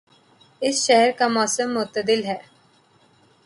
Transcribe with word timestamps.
اس 0.61 0.75
شہر 0.85 1.09
کا 1.17 1.27
موسم 1.27 1.69
معتدل 1.73 2.21
ہے 2.25 2.37